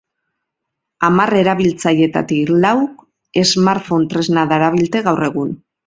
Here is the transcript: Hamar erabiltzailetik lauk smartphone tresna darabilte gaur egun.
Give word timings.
Hamar 1.07 1.33
erabiltzailetik 1.41 2.55
lauk 2.65 3.07
smartphone 3.53 4.13
tresna 4.15 4.51
darabilte 4.57 5.09
gaur 5.11 5.27
egun. 5.33 5.59